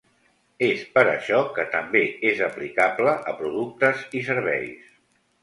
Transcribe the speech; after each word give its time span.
És 0.67 0.79
per 0.95 1.03
això, 1.11 1.41
que 1.57 1.65
també 1.75 2.01
és 2.31 2.41
aplicable 2.47 3.15
a 3.33 3.35
productes 3.43 4.03
i 4.23 4.25
serveis. 4.33 4.91